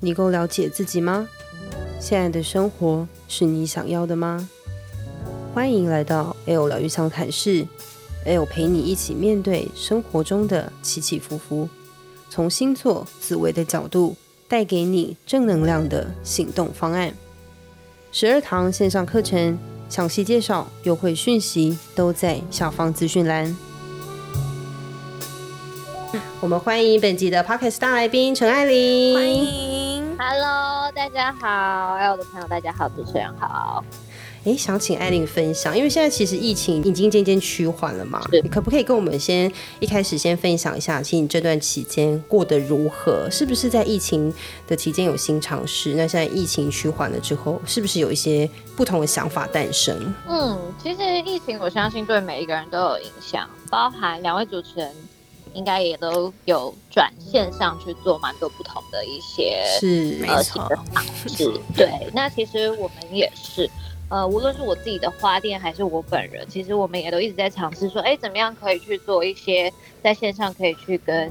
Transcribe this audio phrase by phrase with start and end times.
[0.00, 1.28] 你够了解自己吗？
[2.00, 4.48] 现在的生活是你想要的吗？
[5.52, 7.66] 欢迎来到 L 疗愈相谈室
[8.24, 11.68] ，L 陪你一起面对生活中的起起伏伏，
[12.30, 14.14] 从星座、紫微的角度
[14.46, 17.12] 带给你正能量的行动方案。
[18.12, 19.58] 十二堂线上课程
[19.88, 23.56] 详细介绍、优惠讯息都在下方资讯栏。
[26.40, 29.14] 我们欢迎本集的 Podcast 大来宾陈爱玲。
[29.14, 29.67] 欢迎
[30.18, 33.84] ，Hello，大家好，爱我的朋友，大家好，主持人好。
[34.44, 43.28] 哎，想请艾琳分享，因为现在其实疫情已经渐渐趋缓了嘛，你可不可以跟我们先一开始先分享一下，其实你这段期间过得如何？
[43.30, 44.32] 是不是在疫情
[44.66, 45.94] 的期间有新尝试？
[45.94, 50.14] 那现在疫情趋缓了之后，是不是有一些不同的想法诞生？
[50.28, 54.90] 嗯，其实疫情我相信对每一个人都有影响，包含两位主持人。
[55.54, 61.60] 应该也都有转线上去做蛮多不同的一些是没错新的尝试。
[61.76, 63.68] 对，那其实我们也是，
[64.08, 71.30] 呃，无论是我自己的花店还是我本人，其实我们也都一直在尝试说，哎，怎么样可以去做一些在线上可以去跟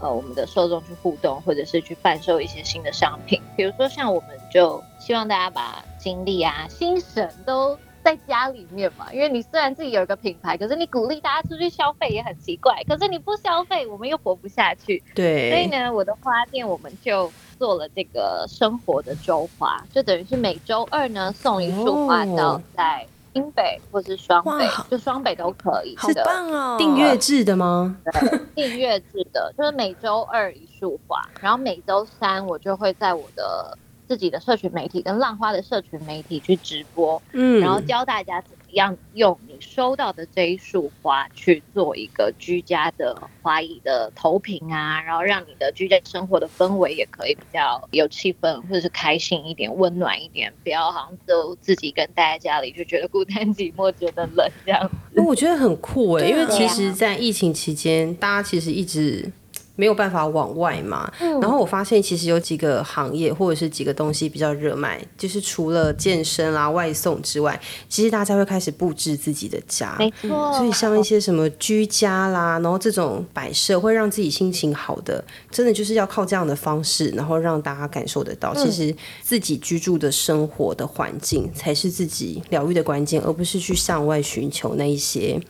[0.00, 3.40] 呃我们的受众去互动，或者是去贩售一些新的商品。
[3.56, 7.78] 比如说像我们就希望大家把精力啊、心神都。
[8.08, 12.82] 在家里面嘛，因为你虽然自己有一个品牌，可是你鼓励大家出去消费也很奇怪。
[12.88, 15.02] 可是你不消费，我们又活不下去。
[15.14, 25.94] 对，所以呢，我的花店我们就做了这个生活的周花，就等于是每周二呢送一束花到在新北或是双北，就双北都可以。
[25.98, 26.76] 好棒哦！
[26.78, 27.94] 订阅制的吗？
[28.10, 33.76] 对订阅制的，就是每周二一束花，然后每周三我就会在我的。
[34.08, 55.20] 自己的社群媒体跟浪花的社群媒体去直播，嗯，然后教大家怎么样用你收到的这一束花去做一个居家的花艺的投屏啊，然后让你的居家生活的氛围也可以比较有气氛，或者是开心一点、温暖一点，不要好像都自己跟待在家里就觉得孤单寂寞、觉得冷这样子。
[55.20, 59.30] 我觉得很酷哎，因为其实，在疫情期间，大家其实一直。
[59.78, 67.58] 没有办法往外嘛，嗯，然后我发现其实有几个行业或者是几个东西比较热卖，就是除了健身啦、外送之外，
[67.88, 70.52] 其实大家会开始布置自己的家，没错。
[70.54, 85.40] 所以像一些什么居家啦，然后这种摆设会让自己心情好的，真的就是要靠这样的方式，然后让大家感受得到，其实自己居住的生活的环境才是自己疗愈的关键，而不是去向外寻求那一些。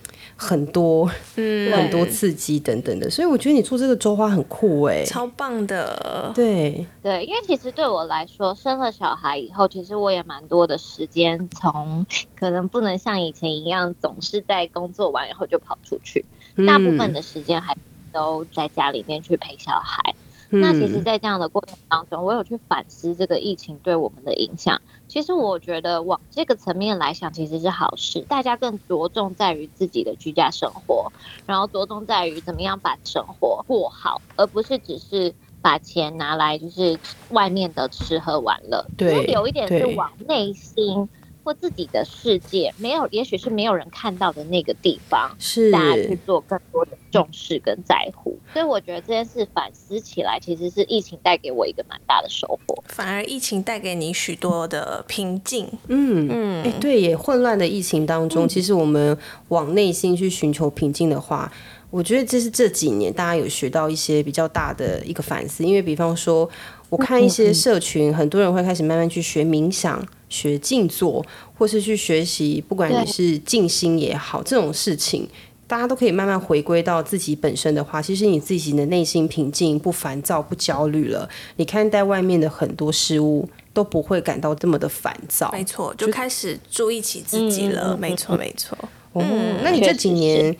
[0.41, 6.31] 很多，嗯，很多刺激等等的，所以我觉得你做这个周花很酷哎，超棒的。
[6.32, 6.87] 对。
[7.03, 12.06] 对，因为其实对我来说，生了小孩以后，其实我也蛮多的时间，从
[12.38, 17.77] 可能不能像以前一样，总是在工作完以后就跑出去，嗯、大部分的时间还
[18.12, 20.15] 都在家里面去陪小孩。
[20.50, 24.81] 那其实，在这样的过程当中，我有去反思这个疫情对我们的影响。
[25.06, 28.20] 其实，我觉得往这个层面来想，其实是好事。
[28.22, 31.12] 大家更着重在于自己的居家生活，
[31.47, 36.98] 然后着重在于怎么样把生活过好，而不是只是把钱拿来就是
[37.30, 38.84] 外面的吃喝玩乐。
[38.97, 41.09] 对，有一点是往内心。
[41.48, 48.38] 或自己的世界没有，也许是没有人看到的那个地方，是大家去做更多的重视跟在乎。
[48.53, 52.84] 所以我觉得这件事反思起来，其实是疫情带给我一个蛮大的收获。
[52.88, 55.66] 反而疫情带给你许多的平静。
[55.86, 59.16] 嗯嗯，哎、欸，对也，混乱的疫情当中，嗯、其实我们
[59.48, 61.50] 往内心去寻求平静的话，
[61.91, 65.65] 我觉得这是这几年大家有学到一些比较大的一个反思。
[65.65, 66.49] 因为比方说，
[66.88, 70.06] 我看一些社群，很多人会开始慢慢去学冥想。
[70.31, 71.25] 学静坐，
[71.56, 75.27] 或是去学习，不管你是静心也好，这种事情，
[75.66, 85.50] 大家都可以慢慢回归到自己本身的话，其实你自己的内心平静、不烦躁、不焦虑了，你看待外面的很多事物都不会感到这么的烦躁。
[85.50, 87.94] 没错，就开始注意起自己了。
[87.94, 88.77] 嗯、没错，没错。
[89.15, 90.54] 嗯，那你这几年？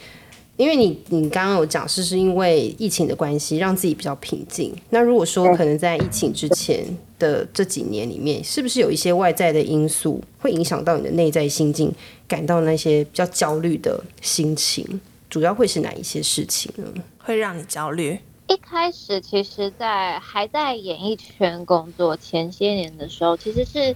[0.59, 4.75] 因为你你刚刚有讲是是因为疫情的关系让自己比较平静。
[4.91, 6.85] 那如果说可能在疫情之前
[7.17, 11.93] 的这几年里面，是不是有一些外在的因素会影响到你的内在心境，
[12.27, 15.01] 感到那些比较焦虑的心情？
[15.31, 16.85] 主要会是哪一些事情呢？
[17.19, 18.19] 会让你焦虑？
[18.49, 23.95] 一开始其实，在还在演艺圈工作前些年的时候，其实是。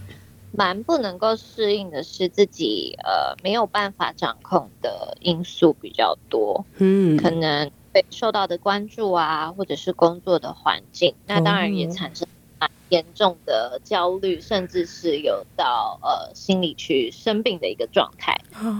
[0.52, 12.28] 蛮不能够适应的是自己呃没有办法掌控的因素比较多，嗯，可能被受到的关注啊，或者是工作的环境，那当然也产生
[12.60, 18.36] 蛮严重的焦虑，甚至是有到呃心理去生病的一个状态。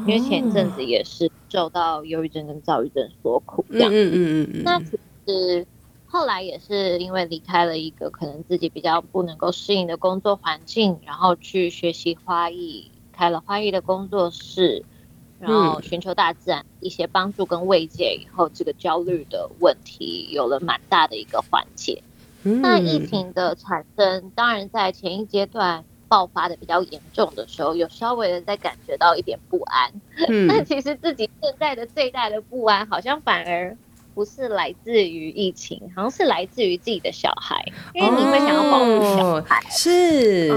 [0.07, 5.67] 因为前一阵子也是受到忧郁症跟躁郁症所苦，这样，嗯嗯嗯嗯，那其实。
[6.13, 14.85] 后来也是因为离开了一个可能自己比较不能够适应的工作环境，然后去学习花艺，开了花艺的工作室，
[15.39, 22.03] 然后寻求大自然一些帮助跟慰藉以后，这个焦虑的问题有了蛮大的一个缓解。
[22.43, 29.91] 那疫情的产生，当然在前一阶段爆发的比较严重的时候，有稍微的在感觉到一点不安。
[30.29, 33.79] 嗯，但其实自己现在的最大的不安，好像反而
[34.15, 37.65] 不是来自于疫情，好像是来自于自己的小孩，
[37.95, 40.49] 因为你会想要保护小孩，哦、是，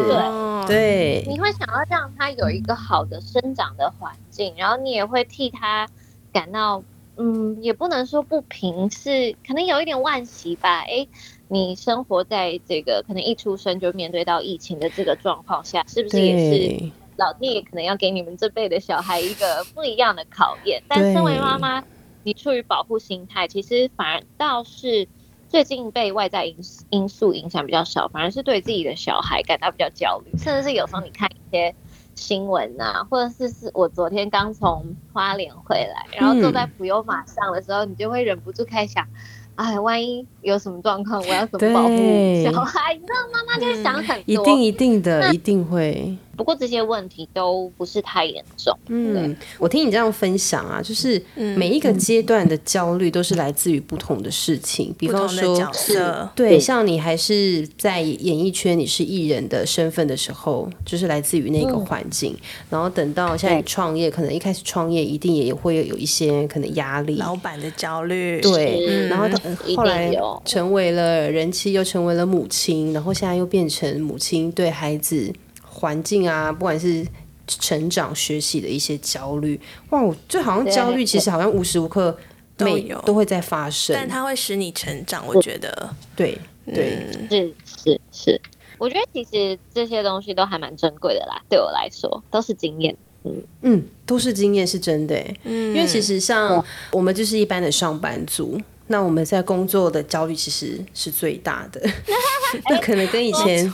[0.68, 5.88] 对对，你会想要让他有一个好的生长的环境，然后你也会替他
[6.32, 6.84] 感到，
[7.18, 11.08] 嗯，也不能说不平，是可能有一点惋惜吧，哎。
[11.48, 20.82] 你生活在这个可能一出生就面对到疫情的这个状况下，是不是也是老天爷可能要给你们这辈的小孩一个不一样的考验？
[20.88, 21.84] 但身为妈妈，
[22.26, 25.08] 你出于保护心态，其实反而倒是
[25.48, 26.58] 最近被外在因
[26.90, 31.76] 因素影响比较少，反而是对自己的小孩感到比较焦虑，甚至是有时候你看一些
[32.16, 39.08] 新闻啊，或者是是我昨天刚从花莲回来，然后坐在普悠玛上的时候，你就会忍不住开始想。
[39.56, 41.96] 哎，万一有什么状况，我要怎么保护
[42.44, 42.94] 小孩？
[42.96, 46.18] 你知道妈妈就会想很多，一定一定的，一定会。
[46.36, 48.78] 不过这些问题都不是太严重。
[48.88, 51.22] 嗯，我听你这样分享啊，就是
[51.56, 62.34] 每一个阶段的焦虑都是来自于不同的事情，比方说角色，对，像你还是在演艺圈，你是艺人的身份的时候，就是来自于那个环境。
[62.34, 62.40] 嗯、
[62.72, 69.28] 然后等到现在你创业，可能一开始创业一定也会有一些可能压力，老板的焦虑，对，嗯、然后
[69.76, 75.34] 后来成为了人妻，又成为了母亲，然后现在又变成母亲对孩子。
[75.76, 77.06] 环境啊，不管是
[77.48, 82.18] 成长、学习的一些焦虑，哇，就好像焦虑，其实好像无时无刻
[82.56, 85.26] 都有都会在发生，但它会使你成长。
[85.28, 88.42] 我觉得，对对，是是是，
[88.78, 92.96] 我觉得其实这些东西都还蛮珍贵的啦，对我来说都是经验。
[93.28, 95.16] 嗯嗯，都是经验，是真的。
[95.44, 101.82] 嗯，因为其实像我们就是一般的上班族，那我们在工作的焦虑其实是最大的，
[102.70, 103.74] 那可能跟以前。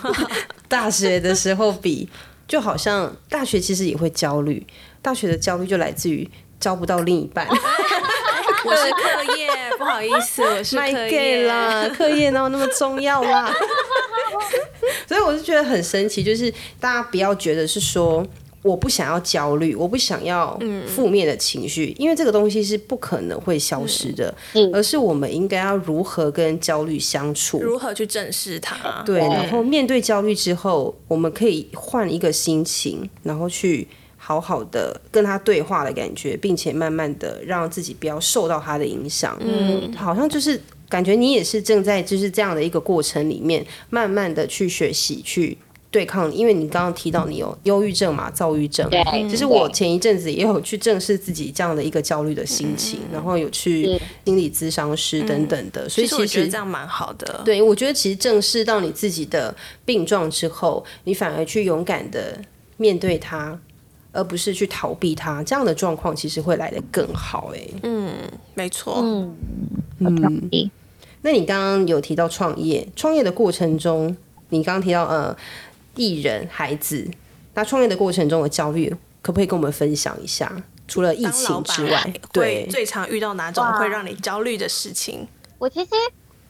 [0.67, 2.07] 大学的时候比，
[2.47, 4.65] 就好像大学其实也会焦虑。
[5.01, 6.25] 大学的焦虑就来自于
[6.61, 7.45] 交不到另一半。
[8.63, 13.53] 我是课业， 不好意思，我是课业啦，课业哪有那么重要啦？
[15.05, 16.49] 所以我就觉得很神奇，就是
[16.79, 18.25] 大家不要觉得是说。
[18.61, 29.01] 我不想要焦虑，我不想要负面的情绪，嗯、因为这个东西是不可能会消失的，嗯、而是我们应该要如何跟焦虑相处，如何去正视它。
[29.03, 33.87] 对，然后面对焦虑之后，我们可以换一个心情，然后去
[34.17, 39.35] 好好的跟他对话的感觉，并且慢慢的让自己不要受到他的影响。
[39.39, 45.57] 嗯，好像就是感觉你也是正在就是这样的一个过程里面，慢慢的去学习去。
[45.91, 48.89] 对抗，因为你刚刚提到你有忧郁症嘛，躁郁症。
[48.89, 57.41] 对，其实我前一阵子也有去正视自己这样的一个焦虑的心情，然后有去心理咨商师等等的，所以其实这样蛮好的。
[57.43, 59.53] 对，我觉得其实正视到你自己的
[59.83, 62.39] 病状之后，你反而去勇敢的
[62.77, 63.59] 面对它，
[64.13, 67.51] 而不是去逃避它，这样的状况其实会来得更好。
[67.53, 68.13] 哎，嗯，
[68.53, 69.01] 没错。
[69.03, 69.35] 嗯
[69.99, 70.71] 嗯。
[71.21, 74.15] 那你刚刚有提到创业，创业的过程中，
[74.47, 75.35] 你刚刚提到呃。
[75.95, 77.09] 艺人孩子，
[77.53, 78.89] 那创业的过程中的焦虑，
[79.21, 80.51] 可不可以跟我们分享一下？
[80.87, 85.27] 除了疫情之外，对，最常遇到哪种会让你焦虑的事情？
[85.57, 85.91] 我其实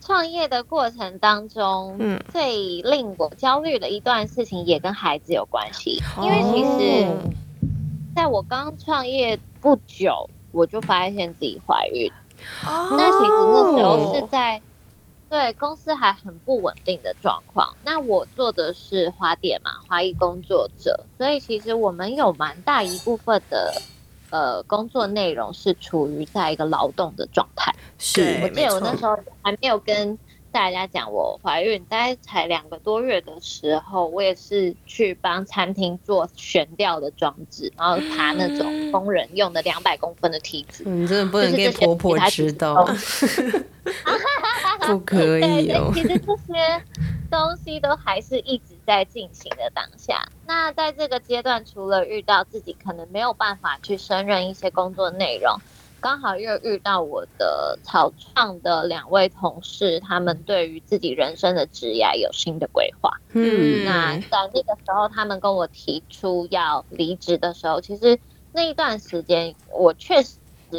[0.04, 7.08] 创业的过程当中，嗯，最令我焦虑的一段事情也跟孩子有关系，因为其实
[8.16, 12.12] 在我刚创业不久，我就发现自己怀孕。
[12.66, 14.62] 哦，那其实那时候是在。
[15.32, 17.74] 对，公司还很不稳定的状况。
[17.86, 23.74] 那我做的是花店嘛，花艺工作者，所以其实我们有蛮大一部分的
[24.30, 27.74] 呃工作内容是处于在一个劳动的状态。
[27.98, 30.20] 是，我记得我那时候还没有跟
[30.52, 40.84] 大家讲我怀孕，大概才两个多月的时候，我也是去帮餐厅做悬吊的装置，然后爬那种工人用的两百公分的梯子。
[40.86, 42.86] 你真的不能给婆婆知道。
[44.88, 45.92] 不可以哦。
[45.94, 46.84] 其实这些
[47.30, 50.28] 东西都还是一直在进行的当下。
[50.48, 55.56] 那在这个阶段，除了遇到自己可能没有办法去胜任一些工作内容，
[56.02, 63.22] 刚好又遇到我的草创的两位同事，他们对于自己人生的职业有新的规划。
[63.32, 68.20] 嗯，那在那个时候，他们跟我提出要离职的时候，其实
[68.52, 70.32] 那一段时间我确实。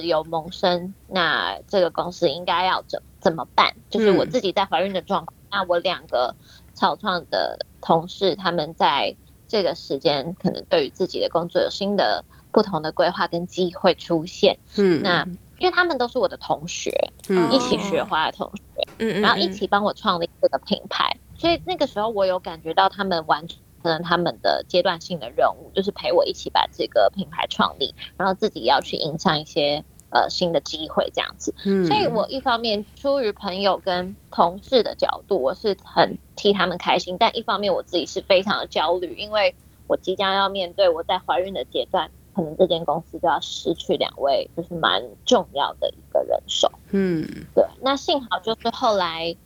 [0.02, 3.74] 有萌生，那这个公司应该要怎怎么办？
[3.90, 6.34] 就是我自己在怀孕的状况，嗯、那我两个
[6.72, 9.14] 草创的同事，他们在
[9.48, 14.58] 这个时间可能对于自己的工作有新的不同的规划跟机会出现。
[14.76, 15.26] 嗯，那
[15.58, 23.58] 因为他们都是我的同学，嗯，一起学花的同学，嗯，然后一起帮我创立这个品牌，所以那个时候我有感觉到他们完成。
[23.82, 31.52] 可能他们的阶段性的任务就是陪我一起把这个品牌创立，然后自己要去迎上一些呃新的机会这样子。
[31.64, 39.56] 嗯，所以我一方面出于朋友跟同事的角度，我是很替他们开心，但一方面我自己是非常的焦虑，因为
[39.88, 46.70] 我即将要面对我在怀孕的阶段，可能这间公司就要失去两位就是蛮重要的一个人手。
[46.90, 47.64] 嗯，对。
[47.80, 49.36] 那幸好就是后来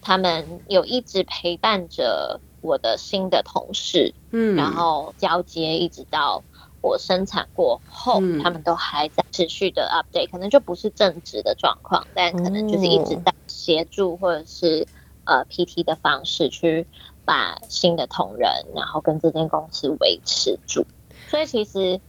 [0.00, 2.40] 他们有一直陪伴着。
[2.62, 6.42] 我的新的同事，嗯，然后交接一直到
[6.80, 14.84] 我生产过后，嗯、他们都还在持续的 update，可能就不是正职的状况，但可能就是一直在协助或者是
[15.26, 16.88] 呃 PT 的方式去
[17.24, 20.84] 把新的同仁，然后跟这间公司维持住，
[21.28, 22.00] 所以其实。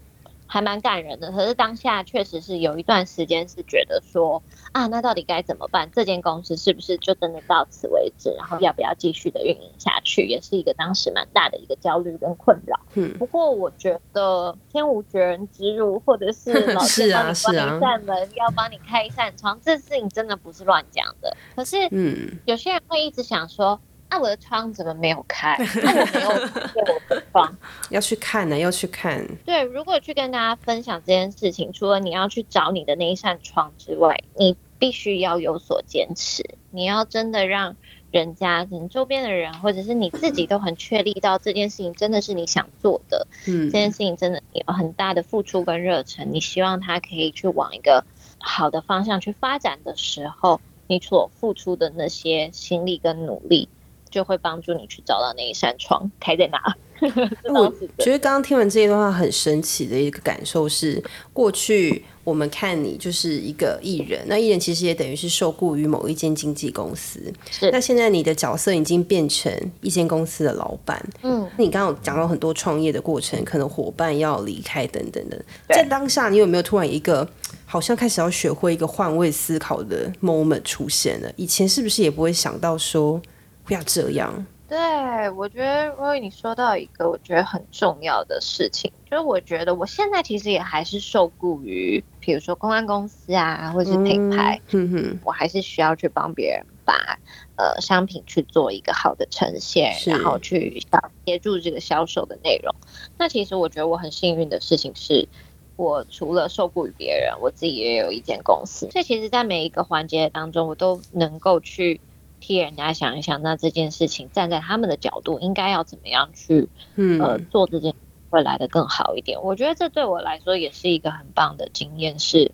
[0.48, 5.90] 还蛮感人的，可是当下确实是有一段时间是觉得说啊，那到底该怎么办？
[5.94, 8.34] 这间公司是不是就真的到此为止？
[8.38, 10.26] 然后要不要继续的运营下去？
[10.26, 12.80] 也是一个当时蛮大的一个焦虑跟困扰。
[12.96, 21.36] 嗯，不过我觉得天无绝人之路，或者是 老师帮你关一扇门，啊啊、要帮你开一扇窗，这事情真的不是乱讲的。
[21.56, 23.80] 可是，嗯，有些人会一直想说。
[24.10, 25.58] 那、啊、我的窗怎么没有开？
[25.84, 26.72] 那、啊、我没有 开
[27.10, 27.58] 我的窗，
[27.90, 29.28] 要去看呢，要去看。
[29.46, 36.44] 对，如果去跟大家分享这件事情，除了你要去找你的那一扇窗之外，你必须要有所坚持。
[36.72, 37.76] 你要真的让
[38.12, 43.28] 人家、你周边的人，或者是你自己都很确立到这件事情真的是你想做的。
[43.48, 48.06] 嗯，这件事情真的有很大的付出跟热忱，你希望他可以去往一个
[48.40, 53.68] 好的方向去发展的时候，你所付出的那些心力跟努力。
[54.10, 56.60] 就会帮助你去找到那一扇窗开在哪。
[57.54, 67.32] 我觉得刚刚听完这一段话，很神奇的一个感受是，过去我们看你就是一个艺人，那艺人其实也等于是受雇于某一间经纪公司。
[67.52, 67.70] 是。
[67.70, 71.00] 那现在你的角色已经变成一间公司的老板。
[71.22, 71.48] 嗯。
[71.56, 75.40] 你刚刚有讲到很多创业的过程，可能伙伴要离开等等的。
[75.70, 77.30] 在当下，你有没有突然一个
[77.68, 81.32] 好像开始要学会一个换位思考的 moment 出现了？
[81.36, 83.22] 以前是不是也不会想到说？
[83.68, 84.46] 不要这样。
[84.70, 97.18] 对，我觉得 Roy，你说到一个我觉得很重要的事情，就是我觉得我现在其实也还是受雇于，比如说公关公司啊，或者是品牌，嗯哼，我还是需要去帮别人把
[97.56, 100.82] 呃商品去做一个好的呈现，然后去
[101.26, 102.76] 协助这个销售的内容。
[103.18, 105.30] 那其实我觉得我很幸运的事情是，
[105.78, 112.02] 我除了受雇于别人，我自己也有一间公司，所以其实，在每一个环节当中，我都能够去。
[112.48, 117.94] 替人家想一想，那这件事情站在他们的角度，应该要怎么样去，嗯、呃，做这件
[118.30, 119.44] 会来的更好一点。
[119.44, 122.50] 我觉得这对我来说也是一个很棒的经验，是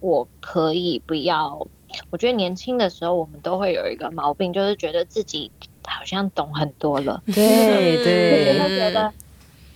[0.00, 1.68] 我可以不要。
[2.08, 5.52] 我觉得年轻的时候，我们都会有一个毛病，就是觉得自己
[5.86, 7.22] 好像懂很多了。
[7.26, 7.34] 对
[8.02, 9.12] 对，会觉得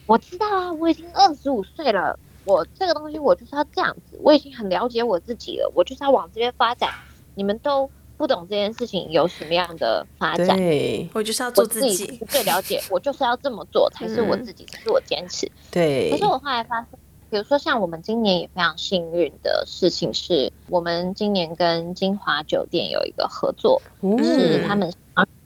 [0.06, 6.90] 我知道啊，我已经二十五岁了，我这个东西我就是要这样子，我已经很了解我自己了，我就是要往这边发展。
[7.34, 7.90] 你们都。
[8.18, 15.50] 不懂这件事情有什么样的发展，对，我就是要做自己，自己最了解，我就是要这么做才是我自己，才是我坚持。
[15.70, 16.10] 对。
[16.10, 16.98] 可是我后来发现，
[17.30, 24.92] 比如说像我们今年也非常幸运的事情是，我们今年跟金华酒店有一个合作，嗯、是他们。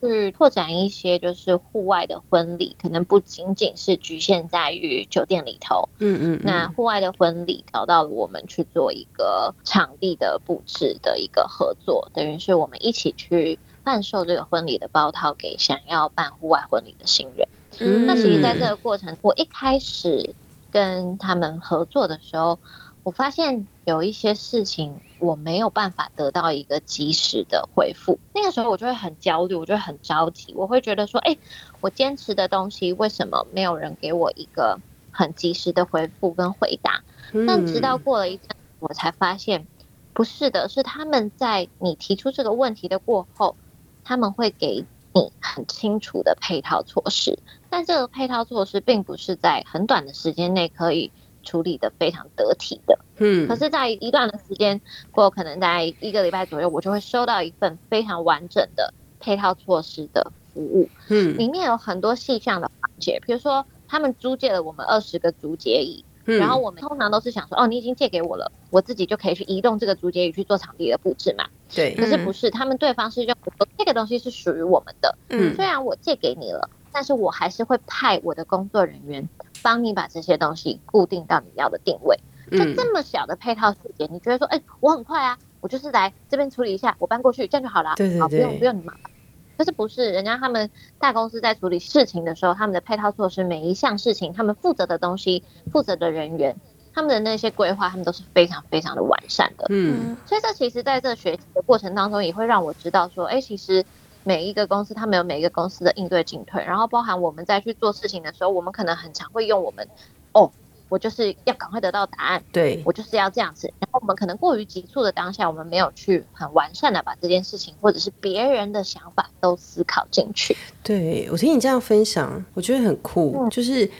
[0.02, 5.88] 去拓展一些就是户外的婚礼，可能不仅仅是局限在于酒店里头。
[5.98, 17.48] 嗯嗯，那户外的婚礼找到了我们去做一个场地的布置的一个合作，等于是我们一起去贩售这个婚礼的包套给想要办户外婚礼的新人。
[17.78, 20.34] 嗯，那其实在这个过程，我一开始
[20.72, 22.58] 跟他们合作的时候，
[23.04, 31.36] 我发现有一些事情我没有办法得到一个及时的回复，那个时候我就会很焦虑，我就会很着急，我会觉得说，哎，
[31.80, 37.02] 我坚持的东西为什么没有人给我一个很及时的回复跟回答？
[37.46, 38.48] 但直到过了一阵，
[38.78, 39.66] 我才发现，
[40.12, 43.56] 不是的，是他们在你提出这个问题的过后，
[44.04, 47.38] 他们会给你很清楚的配套措施，
[47.72, 51.10] 但这个配套措施并不是在很短的时间内可以。
[51.44, 71.48] 处理得非常得体的，嗯，可是，在一段的时间过，可能在一个礼拜左右，我就会收到一份非常完整的配套措施的服务，嗯，里面有很多细项的环节，比如说他们租借了我们二十个竹节椅，嗯、然后我们通常都是想说，哦，你已经借给我了，我自己就可以去移动这个竹节椅去做场地的布置嘛。
[71.74, 75.18] 对，可是不是，他们对方是认为说这个东西是属于我们的。
[75.30, 79.28] 嗯，虽然我借给你了，但是我还是会派我的工作人员
[79.62, 82.18] 帮你把这些东西固定到你要的定位。
[82.50, 87.94] 就这么小的配套细节，你觉得说，哎，我很快啊，我就是来这边处理一下，我搬过去这样就好了。
[87.96, 89.10] 对对对，好，不用不用你麻烦。
[89.56, 90.68] 可是不是，人家他们
[90.98, 96.56] 大公司在处理事情的时候，他们的配套措施，每一项事情，他们负责的东西，负责的人员，
[96.92, 99.66] 他们的那些规划，他们都是非常非常的完善的。
[99.70, 103.84] 嗯，所以这其实在这学习的过程当中，也会让我知道说，哎，其实
[104.24, 109.90] 每一个公司，他们有每一个公司的应对进退，然后包含我们在去做事情的时候，我们可能很常会用我们，
[110.32, 110.54] 哦。
[110.92, 113.66] 我就是要赶快得到答案，对，我就是要这样子。
[113.78, 120.54] 然后我们可能过于急促的当下，我们没有去很完善的把这件事情，或者是别人的想法都思考进去。
[120.82, 123.34] 对，我听你这样分享，我觉得很酷。
[123.38, 123.90] 嗯、就是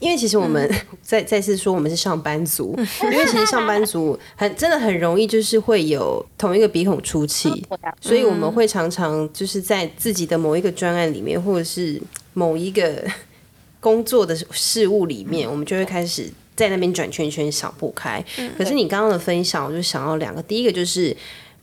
[0.00, 0.68] 因为其实我们
[1.00, 13.00] 再再次说，我们是上班族，嗯、因为其实上班族 很真的很容易就是会有同一个鼻孔出气，嗯、所以我们会常常就是在自己的某一个专案里面，或者是某一个。
[13.82, 18.24] 工作的事物里面，我们就会开始在那边转圈圈，想不开。
[18.56, 21.14] 可是你刚刚的分享，我就想要两个，第一个就是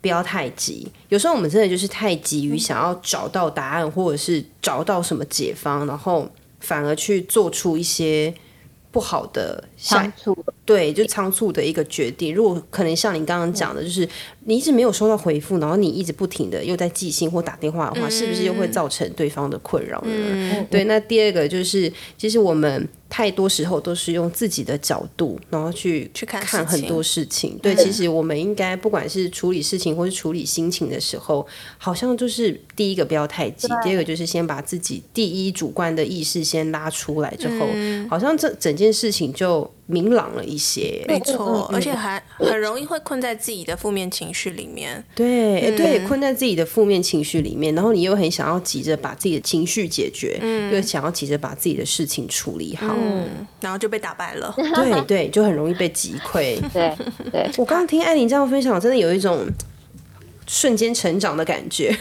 [0.01, 0.87] 不要太急。
[1.07, 8.31] 有时候我们真的就是太急于想要找到答案，或者是找到什么解方，然后反而去做出一些。
[8.91, 10.35] 不好的仓促，
[10.69, 12.33] 对，就仓促的一个决定。
[12.35, 14.07] 如果可能像你刚刚讲的，就是
[14.45, 20.65] 你一直没有收到回复，然后你一直不停的又在寄信或打电话的话，是不是又会造成对方的困扰呢？
[20.69, 22.87] 对，那第二个就是，其实我们。
[23.11, 27.57] 太多时候都是用自己的角度，然后去去看看很多事情。
[27.59, 31.43] 对，其实我们应该不管是处理事情或是处理心情的时候，
[31.79, 41.03] 好像就是第一个不要太急，第二个就是先把自己第一主观的意识先拉出来之后，嗯、好像这整件事情就明朗了一些。
[41.07, 45.03] 没错，而且还很容易会困在自己的负面情绪里面。
[45.15, 52.95] 对，嗯、对，困在自己的负面情绪里面，然后你又很想要急着把自己的情绪解决，嗯、又想要急着把自己的事情处理好。
[52.95, 53.27] 嗯，
[53.61, 54.53] 然后就被打败了。
[54.75, 56.61] 对对，就很容易被击溃。
[56.71, 56.95] 对
[57.31, 59.47] 对， 我刚刚听艾琳这样分享，真的有一种
[60.45, 61.97] 瞬间成长的感觉。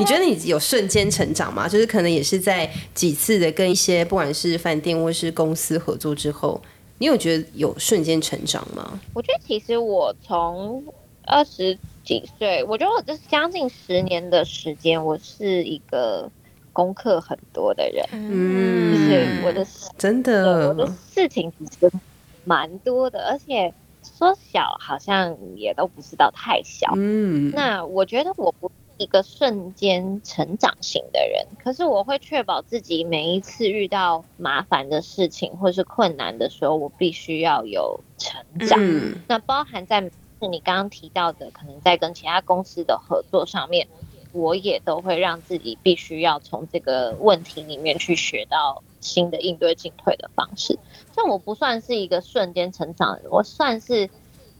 [0.00, 1.68] 你觉得你有瞬间成长吗？
[1.68, 6.62] 就是可能也是在几次的跟一些不管是饭店或是公司合作之后，
[6.98, 9.00] 你有觉得有瞬间成长吗？
[9.14, 10.84] 我觉得其实我从
[11.24, 16.30] 二十几岁，我觉得我这将近十年的时间，我是一个。
[16.70, 21.90] 功课很多的人，嗯，就是我的真的，我的事情其实
[22.44, 23.74] 蛮多的，而且
[24.16, 43.88] 说小好像也都不知道太小，嗯，那我觉得我不是一个瞬间成长型的人，可是我会确保自己每一次遇到麻烦的事情或是困难的时候，我必须要有成长，嗯，那包含在是你刚刚提到的，可能在跟其他公司的合作上面。
[44.32, 50.78] 我也都会让自己必须要从这个问题里面去学到新的应对进退的方式。
[51.16, 54.10] 像我不算是一个瞬间成长的人，我算是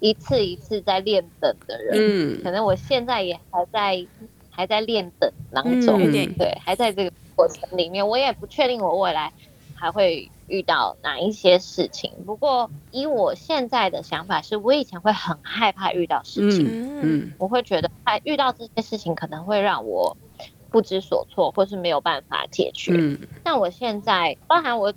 [0.00, 2.38] 一次一次在练等的人。
[2.38, 4.06] 嗯，可能我现在也还在
[4.50, 9.32] 还在练等当中，嗯、对，还在这个过程里面，我也不确定我未来
[9.74, 12.12] 还会遇到哪一些事情？
[12.26, 20.16] 不过以我现在的想法是，我以前会很害怕遇到事情，嗯，嗯，我会觉得，哎，遇到这些事情可能会让我
[20.70, 22.92] 不知所措，或是没有办法解决。
[22.96, 24.92] 嗯，但我现在，包含我。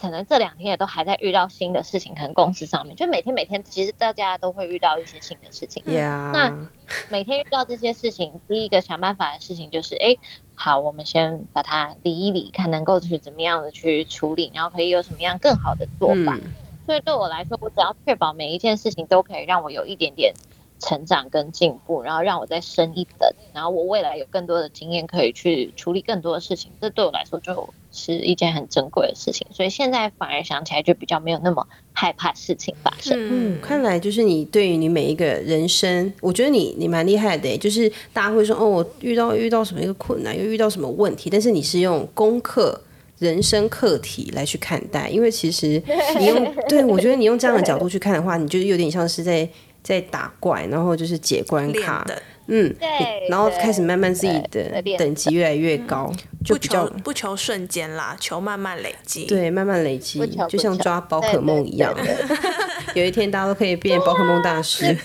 [0.00, 5.82] 可能这两天也都还在遇到新的事情，可能公司上面就每天每天，其实大家都会遇到一些新的事情。
[5.84, 6.32] Yeah.
[6.32, 6.68] 那
[7.10, 10.16] 每天遇到这些事情，第一个想办法的事情就是，哎，
[10.54, 16.38] 好，我们先把它理一理，看能够去怎么样的去处理，然后可以有什么样更好的做法。
[16.42, 16.54] 嗯。
[16.86, 20.32] 所以对我来说，我只要确保每一件事情都可以让我有一点点
[20.78, 29.46] 成长跟进步，然后让我再升一等，然后我未来有更多的经验可以去处理更多的事情，这对我来说就是一件很珍贵的事情。
[29.50, 33.16] 所以现在反而想起来就比较没有那么害怕事情发生。
[33.16, 42.80] 嗯，看来就是你对于你每一个人生，我觉得你你蛮厉害的，就是大家会说哦，我遇到遇到什么一个困难，又遇到什么问题，但是你是用功课、
[43.18, 45.82] 人生课题来去看待，因为其实
[46.18, 49.48] 你用 对，我觉得你用这样的角度去看的话，你就有点像是在。
[49.82, 52.06] 在打怪，然后就是解关卡，
[52.50, 56.12] 嗯，对，然后开始慢慢自己的等级越来越高，
[56.44, 61.96] 就比较不求不求瞬间啦，求慢慢累积，对，慢慢累积，就像抓宝可梦一样，
[62.94, 64.96] 有一天大家都可以变宝可梦大师，是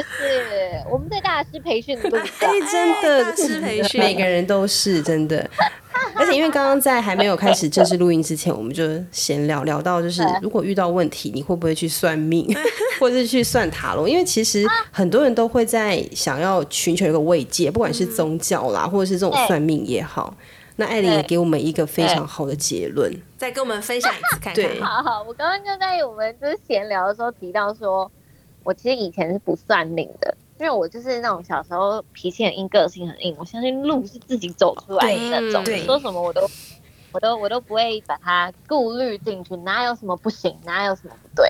[0.00, 5.48] 是，我们在大师培训的路上，哎，真的，大师培训， 每个人都是真的。
[6.16, 12.46] 而且因为刚刚在还没有开始正式录音之前，我们就闲聊聊到，就是如果遇到问题，你会不会去算命，
[13.00, 14.08] 或者是去算塔罗？
[14.08, 20.34] 因为其实很多人都会在想要寻求一个慰藉，不管是宗教啦，或者是这种算命也好。
[20.80, 24.54] 那艾琳也给我们一个非常好的结论，再跟我们分享一次看看。
[24.54, 28.08] 对，好好，我刚刚就在我们就是闲聊的时候提到说，
[28.62, 36.42] 我其实以前是不算命的，因为我就是那种小时候脾气很硬，个性很硬，我相信路是自己走出来的那种，说什么我都
[37.12, 41.48] 我都我都不会把它顾虑进去，哪有什么不行，哪有什么不对。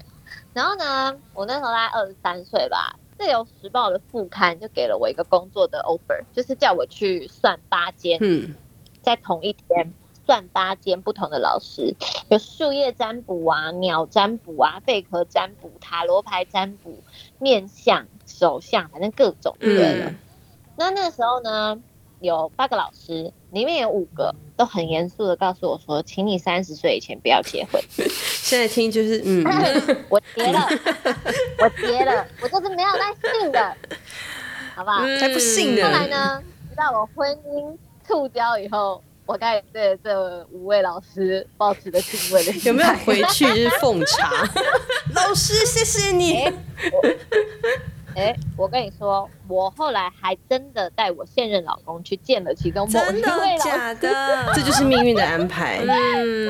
[0.52, 8.18] 然后呢，我那时候大概二十三岁吧，自由时报的副刊就给了我一个工作的 offer，就是叫我去算八间。
[8.20, 8.54] 嗯。
[9.00, 9.94] 在同一天
[10.26, 11.94] 算八间不同的老师，
[12.28, 16.98] 有树叶占卜啊、鸟占卜啊、贝壳占卜、塔罗牌占卜、
[17.38, 20.06] 面相、手相，反正各种对了。
[20.06, 20.16] 嗯、
[20.76, 21.76] 那那个时候呢，
[22.20, 27.82] 有八个老师，里面有五个都很严肃的告诉我说，请你三十岁以前不要结婚。
[28.08, 29.44] 现在听就是嗯，
[30.08, 30.68] 我结了，
[31.58, 33.76] 我结了，我就是没有耐信的，
[34.74, 35.04] 好不好？
[35.18, 35.82] 才不信呢。
[35.84, 37.76] 后来呢，直到我婚姻。
[38.08, 42.52] 触礁以后，我开始对这五位老师抱持的敬畏的。
[42.64, 44.32] 有没有回去就是奉茶？
[45.14, 46.50] 老师，谢谢你。
[48.18, 53.58] 欸，我跟你说，我后来还真的带我现任老公去见了其中某一位老师。
[53.58, 54.52] 假的？
[54.54, 55.78] 这就是命运的安排。
[55.78, 55.86] 嗯，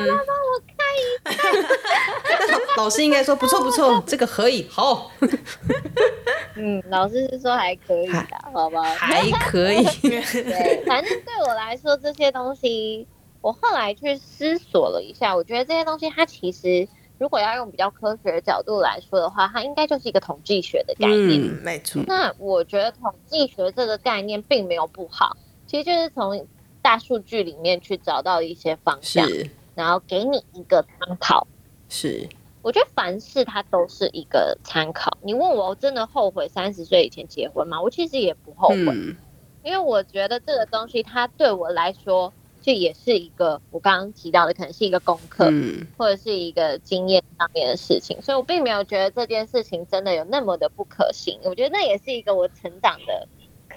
[0.07, 2.75] 他帮我看一下。
[2.77, 5.11] 老师应该说不错不错，这个可以好。
[6.55, 8.83] 嗯，老师是说还可以的，好吧？
[8.95, 9.83] 还可以。
[10.01, 13.07] 对，反正对我来说，这些东西，
[13.41, 16.87] 我后来去思索了一下，我觉得这些东西，它其实
[17.19, 21.41] 如果要用比较科学的角度来说的话，它应该就是一个统计学的概念。
[21.41, 22.01] 嗯，没错。
[22.07, 26.47] 那我觉得统计学这个概念并没有不好，其实就是从
[26.81, 29.27] 大数据里面去找到一些方向，
[29.75, 31.45] 然后给你一个参考。
[31.89, 32.27] 是。
[32.61, 35.17] 我觉得凡事它都是一个参考。
[35.21, 37.81] 你问我真的后悔三十岁以前结婚吗？
[37.81, 39.15] 我其实也不后悔，嗯、
[39.63, 48.21] 因为我觉得这个东西它对我来说就也是一个我刚刚提到的，可能是一个功课，嗯、或者是一个经验上面的事情。
[48.21, 51.39] 所以我并没有觉得这件事情真的有那么的不可行。
[51.43, 53.27] 我觉得那也是一个我成长的。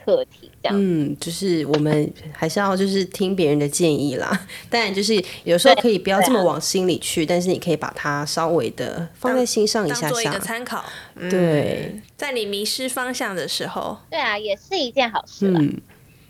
[0.04, 4.46] 课题这样，嗯，就是我们还是要就是听别人的建议啦。
[4.68, 10.84] 当然，就是有时候可以不要这么往心里去，但是你可以把它稍微的放在心上一下下，做一个参考。
[11.30, 15.46] 对，在你迷失方向的时候，对啊，也是一件好事。
[15.46, 15.80] 嗯，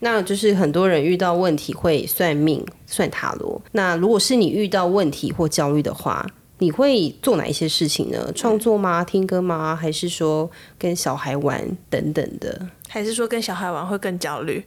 [0.05, 3.63] 那就是很多人遇到问题会算命、算塔罗。
[3.71, 6.27] 那如果是你遇到问题或焦虑的话，
[6.63, 8.31] 你会做哪一些事情呢？
[8.37, 9.03] 创作吗？
[9.03, 9.75] 听歌吗？
[9.75, 10.49] 还是说
[10.79, 12.57] 跟小孩玩等等的？
[12.89, 14.65] 还是说跟小孩玩会更焦虑？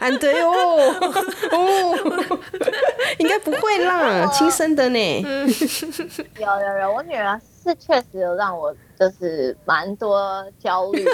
[0.00, 0.50] 安， 对哦，
[1.50, 2.38] 哦，
[3.18, 5.20] 应该不会啦， 亲生的呢。
[5.20, 11.12] 有有有，我女儿是确实有让我就是蛮多焦虑的，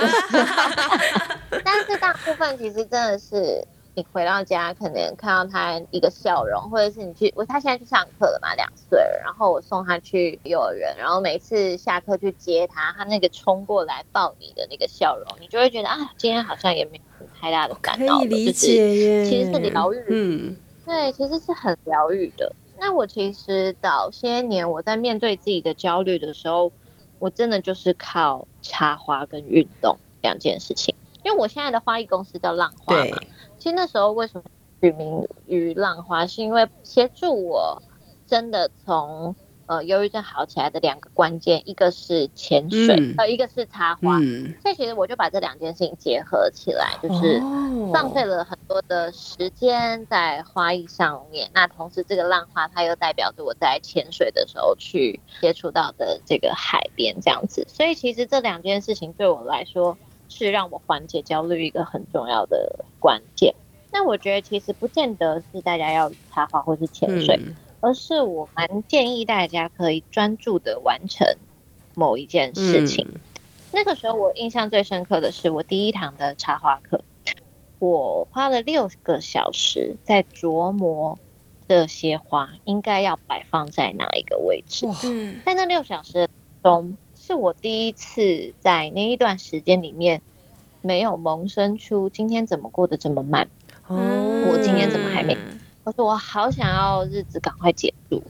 [1.65, 3.67] 但是大部分其实真的是。
[3.99, 20.57] 你回到家，可能看到他一个笑容，或者是你去，我他现在去上课了嘛，两岁了，然后我送他去幼儿园，然后每次下课去接他，他那个冲过来抱你的那个笑容，你就会觉得啊，今天好像也没有太大的烦恼了，可以理解耶，就是其实是疗愈，嗯，
[20.87, 22.55] 对，其实是很疗愈的。
[22.79, 26.71] 那我其实早些年我在面对自己的焦虑的时候，
[27.19, 33.19] 我真的就是靠插花跟运动两件事情，因为我现在的花艺公司叫浪花嘛。
[33.59, 34.45] 其实那时候为什么
[34.81, 37.83] 取名于浪花，是因为协助我
[38.27, 39.35] 真的从
[39.67, 44.19] 呃忧郁症好起来的两个关键，一个是潜水，嗯、呃，一个是插花。
[44.21, 47.41] 嗯、所以其实我就把这两件事情结合起来，就是
[47.93, 51.51] 浪费了很多的时间在花艺上面。
[51.53, 57.67] 那同时这个浪花它又代表着我在潜水的时候去接触到的这个海边这样子。
[57.69, 59.99] 所以其实这两件事情对我来说。
[60.29, 63.55] 是让我缓解焦虑一个很重要的关键。
[63.91, 71.27] 那我觉得其实不见得是大家要插花或是潜水，嗯、而是我蛮建议大家可以专注的完成
[71.95, 73.07] 某一件事情。
[73.11, 73.21] 嗯、
[73.73, 77.03] 那个时候我印象最深刻的是我第一堂的插花课，
[77.79, 81.19] 我花了六个小时在琢磨
[81.67, 84.87] 这些花应该要摆放在哪一个位置。
[85.05, 86.29] 嗯，在那六小时
[86.63, 86.97] 中。
[87.29, 90.23] 是我第一次在那一段时间里面
[90.81, 93.47] 没有萌生出今天怎么过得这么慢？
[93.87, 93.99] 哦，
[94.51, 95.37] 我今天怎么还没？
[95.85, 98.23] 我说我好想要日子赶快结束。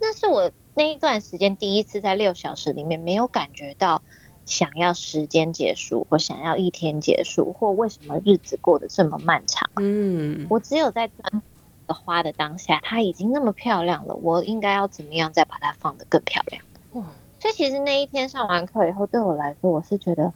[0.00, 4.02] 那是我那一段时间第一次在六小时里面没有感觉到
[4.46, 9.68] 想要时间结束，或想要一天结束，或为什么日子过得这么漫长。
[9.80, 11.42] 嗯，我只有在专
[11.88, 16.62] 花的当下，它已经那么漂亮了，我应该要怎么样再把它放得更漂亮？
[16.92, 17.04] 哇！
[17.44, 20.32] 所以其实那一天上完课以后，对我来说，我是觉得，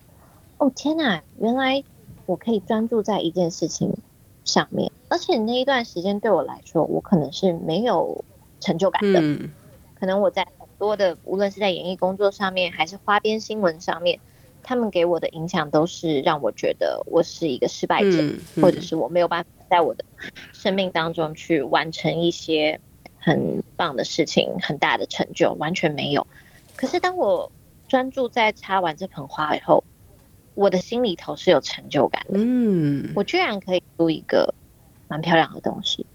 [0.59, 1.83] 哦天哪，原来
[2.27, 3.97] 我可以专注在一件事情
[4.45, 8.23] 上面，而且那一段时间对我来说，我可能是没有
[8.61, 9.21] 成就感的。
[9.23, 9.49] 嗯，
[9.99, 14.21] 可能我在很多的，无论是在演艺工作上面，还是花边新闻上面。
[14.63, 20.05] 他们给我的影响都是让我觉得我是一个失败者，嗯嗯、或者是我没有办法在我的
[20.53, 22.79] 生命当中去完成一些
[23.19, 26.27] 很棒的事情、很大的成就，完全没有。
[26.79, 27.51] 可是当我
[27.89, 29.83] 专注在插完这盆花以后，
[30.55, 32.35] 我的心里头是有成就感的。
[32.35, 34.55] 嗯，我居然可以做一个
[35.09, 36.07] 蛮漂亮的东西。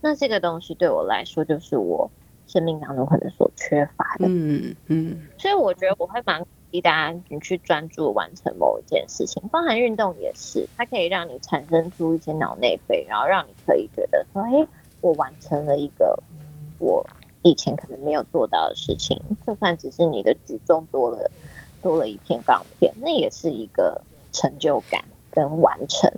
[0.00, 2.08] 那这个东西对我来说，就是我
[2.46, 4.26] 生命当中可能所缺乏的。
[4.28, 6.40] 嗯嗯，所以我觉得我会蛮。
[6.70, 14.68] 鼓励大家你去专注完成某一件事情，包含运动也是，它可以让你产生出一些脑内啡，然后让你可以觉得说，哎，
[15.00, 16.22] 我完成了一个
[16.78, 17.06] 我
[17.42, 21.30] 以前可能没有做到的事情，就算只是你的举重多了
[21.82, 26.10] 多了一片钢片，那也是一个成就感跟完成。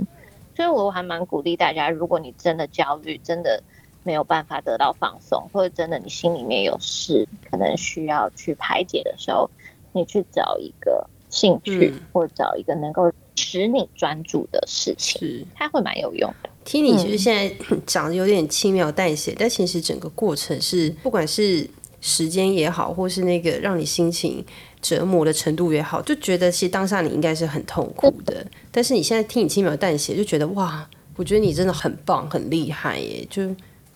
[0.57, 3.63] 所以我还蛮鼓励大家，如果你真的焦虑，真的
[4.03, 9.51] 没有办法得到放松，或者真的你心里面有事，可能需要去排解的时候。
[9.93, 16.51] 你去找一个兴趣，嗯、或找一个能够使你专注的事情，是它会蛮有用的。
[16.65, 17.55] 听你其实现在
[17.87, 21.69] 讲的有点轻描淡写，嗯、但其实整个过程是，不管是
[22.01, 24.45] 时间也好，或是那个让你心情
[24.83, 28.35] 折磨的程度也好，就觉得其实当下你应该是很痛苦的。
[28.43, 33.43] 嗯、 但是你现在听你轻描淡写，就觉得哇，我觉得你真的很棒，很厉害耶，就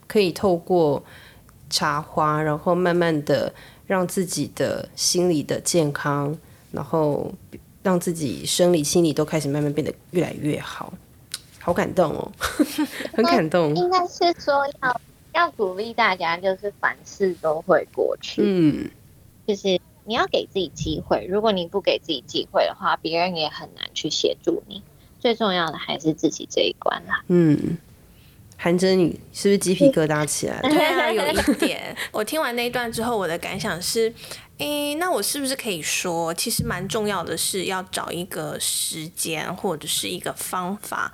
[0.06, 1.02] 可以透过
[1.68, 3.52] 插花，然后慢慢的。
[3.86, 6.34] 让自己的心理的健康，
[6.72, 7.30] 然后
[7.84, 10.92] 让自己生理、心理都开始慢慢变得越来越好，
[11.60, 12.32] 好感动哦，
[13.14, 13.76] 很感动。
[13.76, 15.00] 应该是说要
[15.34, 18.42] 要鼓励大家，就是凡事都会过去。
[18.42, 18.90] 嗯，
[19.46, 24.82] 就是你要给自己机会，如果你不给自己机会的话，别人也很难去协助你。
[25.20, 27.22] 最重要的还是自己这一关啦。
[27.28, 27.76] 嗯。
[28.64, 30.70] 韩真，你是不是鸡皮疙瘩起来了？
[30.70, 31.94] 对啊，有一点。
[32.10, 34.10] 我听完那一段之后，我的感想是，
[34.56, 41.12] 诶、欸，那我是不是可以说，其实蛮重要的是要找一个时间或者是一个方法，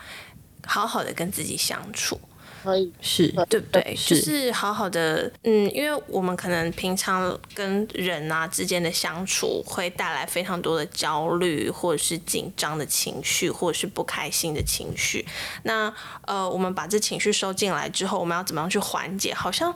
[0.64, 2.20] 好好的跟自己相处。
[2.62, 3.96] 可以是对不对？
[3.96, 15.26] 就是好好的，嗯，因为我们可能平常跟人啊之间的相处会带来非常多的焦虑，或者是紧张的情绪，或者是不开心的情绪。
[15.62, 15.92] 那
[16.26, 19.32] 呃，我们把这情绪收进来之后，我们要怎么样去缓解？
[19.32, 19.74] 好像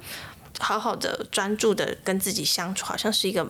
[0.59, 3.49] 好好的专注的跟自己相处，好像是一个。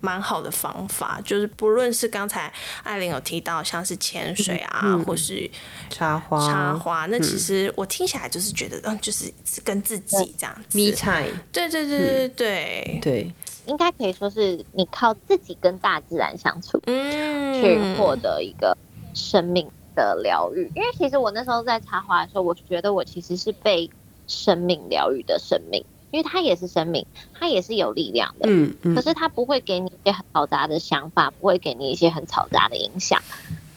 [0.00, 2.52] 蛮好的方法，就是不论是刚才
[2.84, 5.50] 艾琳有提到，像是潜水啊，嗯、或是
[5.90, 9.32] 插花，插花，那其实我听起来就是觉得，嗯，就是
[9.64, 10.78] 跟自己这样子。
[10.78, 11.36] Me time。
[11.52, 13.34] 对对对对对对，
[13.66, 18.76] 应该可以说是你靠自己跟大自然相处，嗯，去获得一个
[19.14, 20.70] 生命的疗愈。
[20.76, 23.90] 因为其实我那时候在插花的时候，我觉得我其实是被
[24.28, 25.84] 生命疗愈的生命。
[26.10, 28.48] 因为它也是生命，它也是有力量的。
[28.48, 28.94] 嗯嗯。
[28.94, 33.22] 可是它不会给你一些很嘈杂的想法，不会给你一些很嘈杂的影响。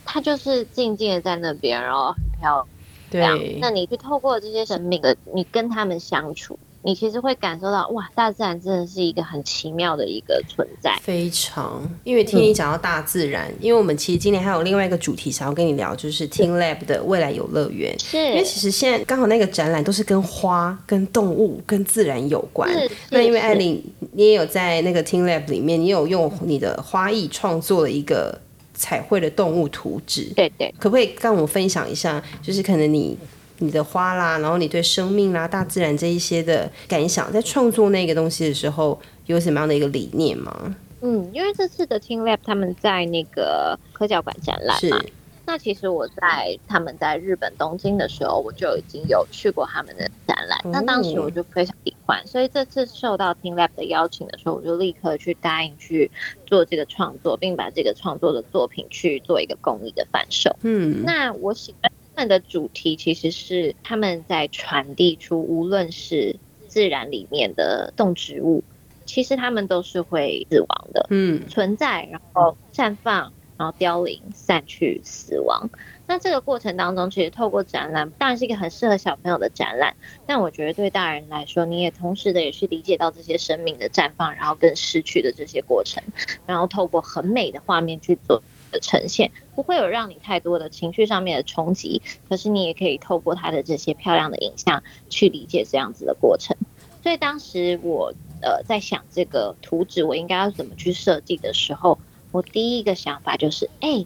[0.06, 2.68] 它就是静静的在那边，然后很漂
[3.12, 3.38] 亮。
[3.38, 3.58] 对。
[3.60, 6.58] 那你去透过这些生命的，你跟他们相处。
[6.84, 10.98] 你其实会感受到，哇，大自然真的是一个很奇妙的一个存在。
[11.02, 17.98] 非常，因为听你讲到大自然，嗯、因为我们其实今年还有另外一个主题想要跟你聊，就是 teamLab 的未来游乐园。
[18.00, 22.70] 是，因为其实现在刚好那个展览都是跟花、跟动物、跟自然有关。
[23.10, 28.40] 那因为艾琳，你也有在那个 teamLab 里面，你有用你的花艺创作了一个
[28.74, 30.32] 彩绘的动物图纸。
[30.36, 32.24] 对对，可不可以跟我们分享一下？
[32.42, 33.16] 就是可能你。
[33.62, 40.76] 你的花啦，然后你对生命啦、大自然这一些的感想，在创作那个东西的时候，有什么样的一个理念吗？
[41.02, 45.12] 嗯，因为这次的 teamLab 他们在那个科教馆展览嘛，是
[45.46, 56.10] 那其实我在他们在日本东京的时候，我就已经有去过他们的展览，嗯、那当时我就非常喜欢，所以这次受到 teamLab 的邀请的时候，我就立刻去答应去
[56.46, 60.56] 做这个创作，并把这个创作的作品去做一个公益的贩售。
[60.62, 61.92] 嗯，那我喜欢。
[62.28, 68.64] 的主题其实是他们在传递出，无论是自然里面的动植物，
[69.06, 75.70] 其实他们都是会死亡的，嗯，存在，然后绽放，然后凋零，散去，死亡。
[76.08, 86.04] 那这个过程当中，其实透过展览，当然是一个很适合小朋友的展览，但我觉得对大人来说，你也同时的也去理解到这些生命的绽放，然后跟失去的这些过程，
[86.46, 88.44] 然后透过很美的画面去做。
[88.72, 92.02] 的呈现，不会有让你太多的情绪上面的冲击。
[92.30, 96.56] 可是你也可以透过它的这些漂亮的影像去理解这样子的过程。
[97.04, 102.00] 所以当时我呃在想这个图纸我应该要怎么去设计的时候，
[102.32, 104.06] 我第一个想法就是，哎，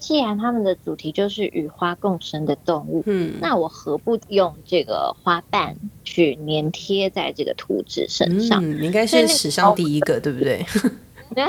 [0.00, 8.60] 既然他们的主题就是与花共生的动物，嗯，那我何不用这个花瓣去粘贴在这个图纸身上？
[8.62, 10.66] 嗯，应该是史上第一个，对不对？
[11.34, 11.42] 应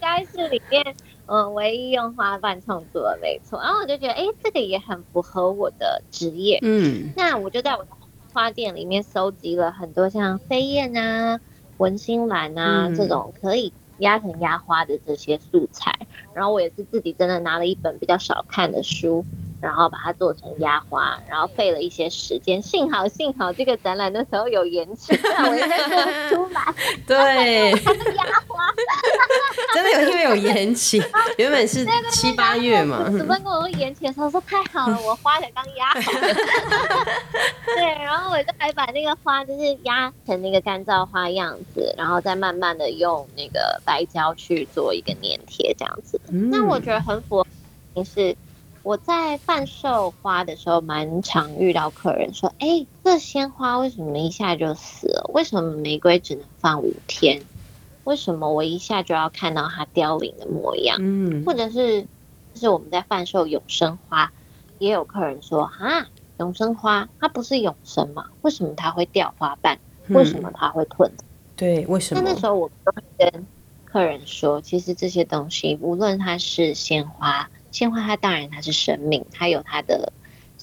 [0.00, 0.82] 该是里面
[1.30, 3.60] 嗯唯一用花瓣创作的，没错。
[3.60, 7.88] 然后我就觉得，哎，这个也很符合我的职业，嗯，那我就在我的
[8.32, 11.40] 花店里面收集了很多像飞燕啊、
[11.76, 15.96] 文心兰啊、嗯、这种可以压成压花的这些素材。
[16.34, 19.24] 然后我也是自己真的拿了一本比较少看的书。
[19.60, 22.60] 然后把它做成压花，然后费了一些时间。
[22.62, 26.74] 幸好幸好这个展览的时候有延期，我应该做不出来。
[27.06, 28.72] 对，压花
[29.74, 31.02] 真的有因为有延期，
[31.38, 33.04] 原本是七八月嘛。
[33.10, 36.12] 主办跟我说延期的时候说太好了，我花才刚压好。
[37.66, 46.20] 对，然后我就还把那个花就是压成那个干燥花样子，然后再慢慢的用那个白胶去做一个粘贴这样子。
[46.28, 47.44] 那我觉得很符
[47.94, 48.36] 合，是。
[48.82, 55.30] 我在贩售花的时候，蛮常遇到客人说：“哎、欸，这鲜花为什么一下就死了？
[55.34, 57.42] 为什么玫瑰只能放五天？
[58.04, 62.02] 为什么我一下就要看到它凋零的模样？”嗯，或者是，
[62.54, 64.32] 就是我们在贩售永生花，
[64.78, 68.24] 也有客人说：“啊，永生花它不是永生吗？
[68.40, 69.78] 为什么它会掉花瓣？
[70.08, 71.10] 为什么它会褪？”
[71.54, 72.22] 对，为什么？
[72.22, 73.46] 那那时候我都会跟
[73.84, 77.50] 客人说，其实这些东西，无论它是鲜花。
[77.70, 80.12] 鲜花它当然它是生命，它有它的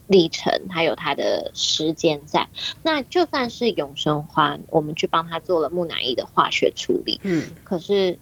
[0.08, 2.48] 历程，它有它的时间在。
[2.84, 8.17] 那就算是永生花，我们去帮它做了木乃伊的化学处理，嗯，可是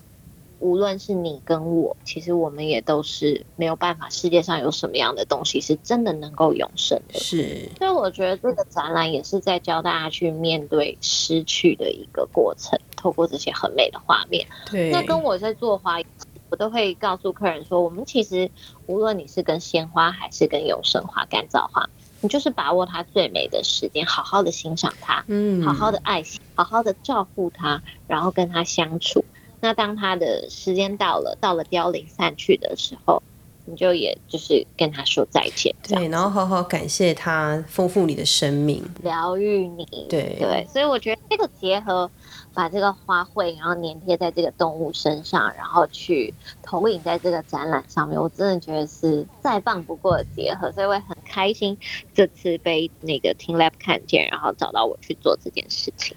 [0.60, 4.10] 无论是你跟我，其实我们也都是没有办法。
[4.10, 7.20] 世界上有什么样的东西是真的能够永生的？
[7.20, 7.70] 是。
[7.78, 14.48] 所以我觉得这个展览也是在教大家去面对失去的一个过程，透过这些很美的画面。
[14.72, 14.90] 对。
[14.92, 16.00] 那跟我在做花。
[16.50, 18.50] 我都会告诉客人说，我们其实
[18.88, 21.90] 无论你是跟鲜花还是跟永生花、干燥花，
[22.22, 29.26] 你就是把握它最美的时间，好好的欣赏它，嗯，好好的爱惜，好好的照顾它，然后跟它相处。
[29.60, 33.24] 那当它的时间到了，到了凋零散去的时候，
[33.66, 40.38] 你就也就是跟他说再见，对，然后好好感谢他丰富你的生命，疗愈你，对。
[40.40, 42.12] 对，所以我觉得这个结合，
[42.56, 51.78] 把这个花卉然后粘贴在这个动物身上，然后去投影在这个展览上面，我真的觉得是再棒不过的结合，所以我很开心
[52.14, 56.16] 这次被那个 teamLab 看见，然后找到我去做这件事情。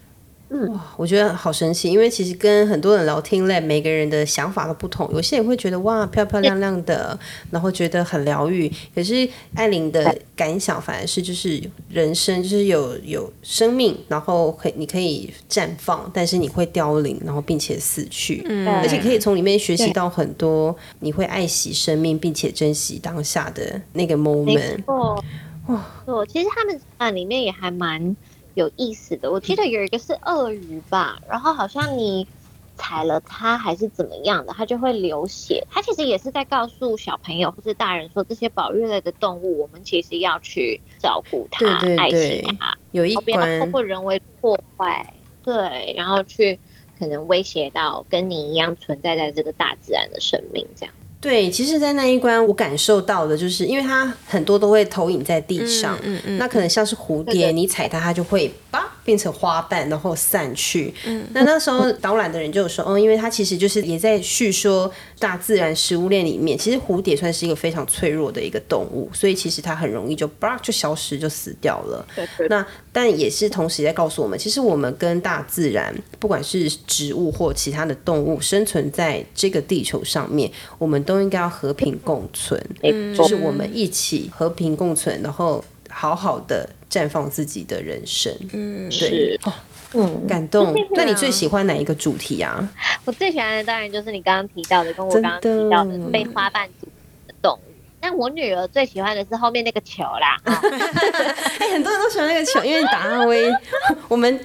[0.50, 5.06] 嗯，哇，我觉得好神奇，因为其实跟很多人聊 teamLab，每个人的想法都不同。
[5.12, 7.18] 有些人会觉得哇，漂漂亮亮的，
[7.50, 8.72] 然后觉得很疗愈。
[8.94, 18.42] 可是艾琳的感想反而是，就是人生就是有有生命，然后可以你可以绽放，但是你会凋零，然后并且死去。
[18.48, 24.82] 嗯，而且可以从里面学习到很多，你会爱惜生命，并且珍惜当下的那个 moment。
[24.86, 25.22] 哦，
[25.66, 28.16] 哇，哦，其实他们啊里面也还蛮。
[28.58, 32.26] 有意思的，我记得有一个是鳄鱼吧，然后好像你
[32.74, 35.64] 踩了它还是怎么样的，它就会流血。
[35.70, 46.58] 它其实也是在告诉小朋友或是大人说，这些保育类的动物，我们其实要去照顾它、对对对，爱惜它，有一关，不要通过人为破坏，对，然后去
[46.98, 50.92] 可能威胁到跟你一样存在在这个大自然的生命，这样。
[51.20, 58.94] 对，其实，在那一关，我感受到的就是，因为它很多都会投影在地上，嗯嗯，嗯，那可能像是蝴蝶，你踩它，它就会吧。
[59.04, 60.92] 变成花瓣，然后散去。
[61.06, 72.06] 嗯，那那时候导览的人就有说，哦，因为它其实就是也在叙说大自然食物链里面，其实蝴蝶算是一个非常脆弱的一个动物，所以其实它很容易就吧就消失就死掉了。
[72.48, 82.62] 那但也是同时在告诉我们，其实我们跟大自然，不管是植物或其他的动物，生存在这个地球上面，我们都应该要和平共存。
[82.82, 86.68] 嗯，就是我们一起和平共存，然后好好的。
[86.90, 89.52] 绽放自己的人生，嗯，对，哦，
[89.94, 90.74] 嗯，感动。
[90.90, 92.68] 那你最喜欢哪一个主题啊？
[93.04, 96.86] 我最喜欢的当然就是你刚刚提到的，跟我刚刚提到的被花瓣组
[97.26, 97.60] 的动物。
[98.00, 100.38] 但我女儿最喜欢的是后面那个球啦。
[100.44, 103.50] 哎、欸，很多人都喜欢那个球，因为达阿威。
[104.06, 104.38] 我们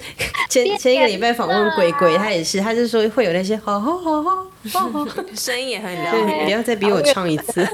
[0.49, 4.31] 前前一个礼拜访问鬼鬼，他也是，他就说会有那些好好好好
[4.71, 6.45] 好好，声音也很疗愈。
[6.45, 7.67] 不要再逼我唱一次。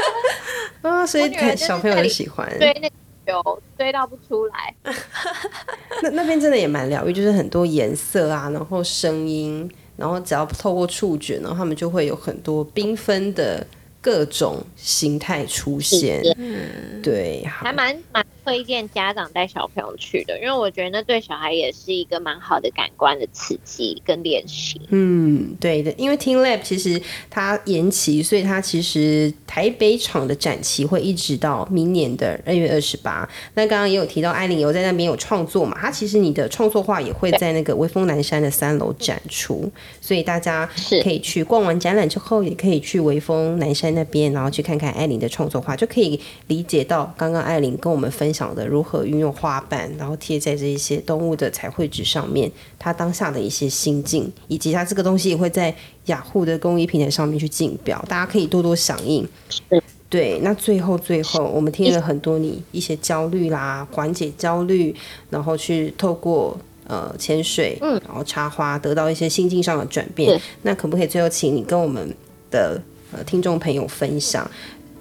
[0.80, 2.50] 啊，所以小朋友很喜欢。
[2.58, 2.90] 对。
[3.26, 4.74] 有追到不出来，
[6.02, 13.66] 那那边真的也蛮疗愈，就是很多颜色啊，然后声音，然后只要透过触觉然后，他们就会有很多缤纷的
[14.00, 16.22] 各种形态出现。
[16.36, 18.24] 嗯，对，还蛮蛮。
[18.44, 24.78] 推荐家长带小朋友去的，因为我觉得那对小孩也是一个蛮好的感官的刺激跟练习。
[24.90, 33.26] 嗯，对的，因为 TeamLab 其实它延期，所以它其实台北场的展期会一直到明年的二月二十八。
[33.54, 39.72] 那刚刚也有提到艾琳有在那边有创作嘛，它其实你的创作画也会在那个微风南山的三楼展出，
[40.02, 40.68] 所以大家
[41.02, 48.33] 可以去逛完展览之后，也可以去微风南山那边，然后去看看艾琳的创作画，就可以理解到刚刚艾琳跟我们分。
[48.34, 55.74] 想的如何运用花瓣，然后贴在这一些动物的彩绘纸上面，他当下的一些心境，以及他这个东西也会在
[56.06, 59.26] 雅虎的公益平台上面去竞标，大家可以多多响应。
[60.10, 64.94] 对，那最后最后，我们听了很多你一些焦虑啦，缓解焦虑，
[65.30, 66.56] 然后去透过
[66.86, 70.40] 呃潜水，然后插花，得到一些心境上的转变。
[70.62, 72.14] 那可不可以最后请你跟我们
[72.50, 72.80] 的
[73.10, 74.48] 呃听众朋友分享？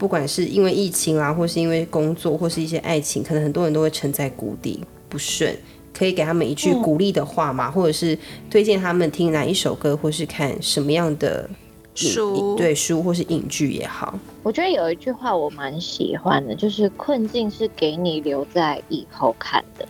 [0.03, 5.57] 不管是因为疫情啦，或是因为工作，或是一些爱情，可能很多人都会沉在谷底不顺，
[5.97, 8.19] 可以给他们一句鼓励的话嘛，嗯、或者是
[8.51, 11.49] 推荐他们听哪一首歌，或是看什么样的
[11.95, 14.19] 书，对书或是影剧也好。
[14.43, 19.87] 我觉得有一句话我蛮喜欢的，就是困境是给你留在以后看的。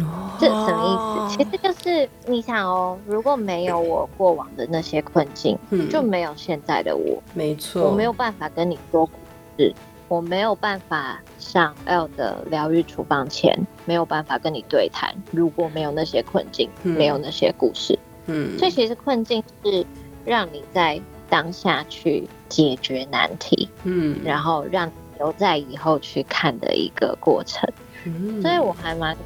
[0.00, 1.38] 哦，这什么意思？
[1.38, 7.22] 其实就是你想哦，如果没有我过往的那些困境，嗯、就没有现在的我。
[7.34, 9.08] 没错，我没有办法跟你说。
[9.58, 9.74] 是
[10.08, 15.14] 我没有办法上 L 的疗愈处方前，没有办法跟你对谈。
[15.30, 19.84] 如果没有那些困境，嗯、没有那些故事，嗯，所以其实困境是
[20.24, 21.00] 让你在
[21.30, 27.68] 当下去解决难题，嗯，然后让你留在以后去看的一个过程。
[28.04, 29.16] 嗯，所以我还蛮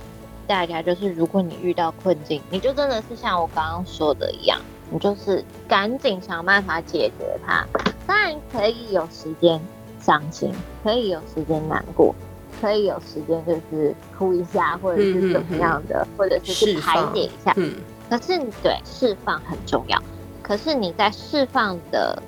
[0.46, 4.60] 大家就是，如果你遇到困境，你就真的是像我刚刚说的一样，
[4.90, 7.66] 你就是赶紧想办法解决它。
[8.06, 9.60] 当然可以有时间。
[10.08, 10.50] 伤心
[10.82, 12.14] 可以有时间难过，
[12.62, 17.52] 可以有时间就是哭一下，或者是怎么样的，或者是去排解一下。
[17.56, 17.74] 嗯，
[18.08, 20.02] 可是对释放很重要。
[20.42, 22.22] 可是你在释放的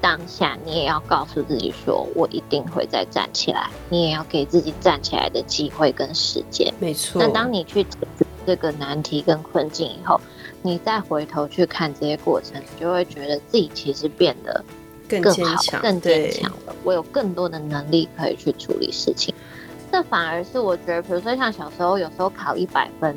[0.00, 3.68] 当下，你也要告诉自己说，我一定会再站起来。
[3.88, 6.72] 你也要给自己站起来的机会跟时间。
[6.78, 7.20] 没错。
[7.20, 10.20] 那当你去解决这个难题跟困境以后，
[10.62, 14.64] 你再回头去看这些过程，你就会觉得自己其实变得。
[15.08, 16.74] 更坚强，更坚强了。
[16.84, 19.34] 我有更多的能力可以去处理事情。
[19.92, 23.16] 这反而是我觉得，比如说像小时候，有时候考一百分，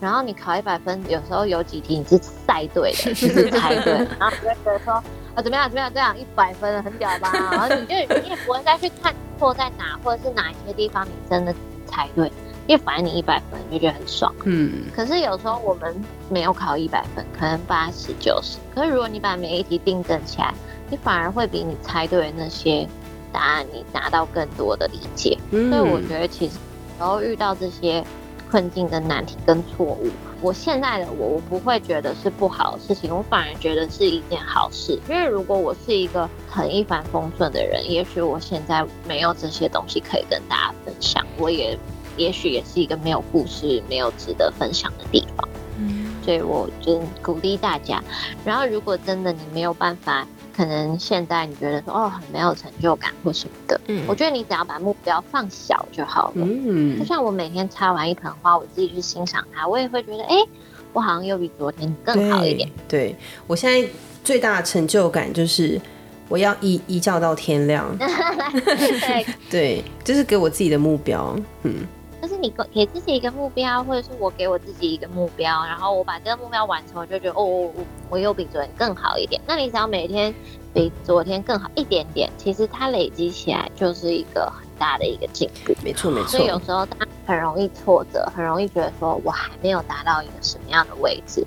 [0.00, 4.92] 然后你考一百分，有时候有几题你是猜对的，就是猜对，然后你就觉得说
[5.34, 7.32] 啊怎么样怎么样这样一百分很屌吧？
[7.32, 11.54] 然后你就你也不会再去看错在哪，或者是哪一些地方你真的
[11.86, 12.30] 猜对，
[12.70, 14.32] 因为反正你一百分你就觉得很爽。
[14.44, 14.84] 嗯。
[14.94, 15.94] 可是有时候我们
[16.28, 20.54] 没有考一百分，可能八十九十，可是如果你把每一题订正起来。
[20.92, 22.84] 你反而会比你猜对的那些
[23.30, 25.38] 答案，你拿到更多的理解。
[25.52, 26.54] 嗯、所以我觉得，其实
[26.98, 28.04] 然后遇到这些
[28.50, 30.10] 困境跟难题跟错误，
[30.40, 34.98] 我现在的我，我不会觉得是不好的事情，我反而觉得是一件好事。
[35.08, 41.78] 因为如果我是一个很一帆风顺的人，也许我现在没有这些东西可以跟大家分享，我也
[42.20, 45.48] 也许也是一个没有故事、没有值得分享的地方。
[45.78, 48.02] 嗯，所以我就鼓励大家。
[48.44, 50.26] 然后，如果真的你没有办法。
[50.52, 56.46] 可能现在你觉得说哦，很没有成就感或什么的，嗯，我觉得你只要把目标放小就好了。
[56.46, 60.48] 嗯，就像我每天插完一盆花，我自己去欣赏它，我也会觉得哎、欸，
[60.92, 62.68] 我好像又比昨天更好一点。
[62.86, 63.16] 对，对
[63.46, 63.88] 我现在
[64.22, 65.80] 最大的成就感就是
[66.28, 67.96] 我要一一觉到天亮。
[67.96, 71.34] 对 对，就是给我自己的目标。
[71.62, 71.86] 嗯。
[72.20, 77.72] 就是你给自己一个目标，或者是我给我自己一个目标，然后我把这个目标完成，我就觉得哦，我
[78.10, 79.40] 我又比昨天更好一点。
[79.46, 80.34] 那你只要每天
[80.74, 85.74] 比昨天更好一点点，其实它累积起来就是一个很大的一个进步。
[85.82, 86.28] 没错没错。
[86.28, 91.46] 所以有时候他很容易挫折，很容易觉得说我还没有达到一个什么样的位置。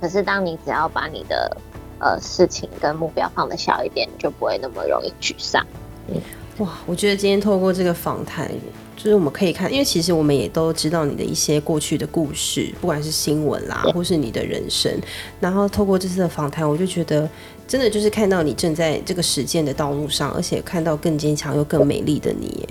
[0.00, 1.54] 可是当你只要把你的
[1.98, 5.64] 呃事情跟目标放的小一点，你就不会那么容易沮丧。
[6.08, 6.20] 嗯，
[6.58, 8.50] 哇，我觉得今天透过这个访谈。
[8.96, 14.90] 就是我们可以看，因为其实我们也都知道你的一些过去的故事，不管是新闻啦，或是你的人生。
[15.38, 17.28] 然后透过这次的访谈，我就觉得
[17.68, 22.66] 真的就是看到你正在这个实践的道路上，而且看到更坚强又更美丽的你。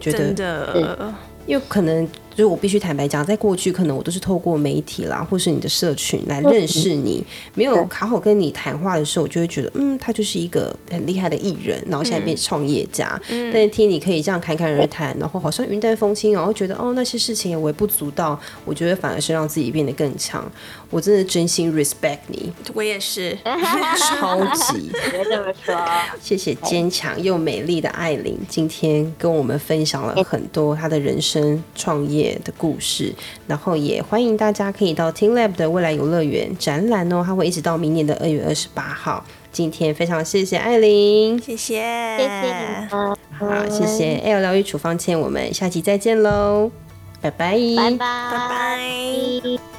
[0.00, 1.14] 觉得，真的，
[1.46, 2.06] 因为可能
[2.38, 7.20] 就是我必须坦白讲，在过去可能我都是透过媒体啦，或是你的社群来认识你，
[7.54, 13.20] 没有好好跟你谈话的时候，我就会觉得，嗯，他就是一个很厉害的艺人，然后现在变创业家。
[13.28, 20.48] 嗯、但是听你可以这样侃侃而谈，然后好像云淡风轻，然后觉得哦那些事情也微不足道，我觉得反而是让自己变得更强。
[20.90, 23.36] 我真的真心 respect 你，我也是，
[24.08, 24.90] 超级。
[25.10, 25.74] 别这么说。
[26.20, 33.14] 谢谢坚强又美丽的艾琳，今天跟我们分享了很多她的人生创业的故事，
[33.46, 39.22] 然后也欢迎大家可以到 teamLab 的未来游乐园展览哦，它会一直到明年的二月二十八号。
[39.52, 41.82] 今天非常谢谢艾琳，谢谢，
[42.16, 44.16] 谢谢你，好，谢谢。
[44.24, 46.70] L 疗愈处方签，我们下期再见喽，
[47.20, 49.77] 拜拜，拜拜，拜拜。